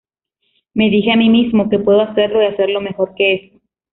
Me 0.73 0.89
dije 0.89 1.11
a 1.11 1.15
mí 1.15 1.29
mismo 1.29 1.69
que 1.69 1.77
puedo 1.77 2.01
hacerlo 2.01 2.41
y 2.41 2.47
hacerlo 2.47 2.81
mejor 2.81 3.13
que 3.13 3.35
eso. 3.35 3.59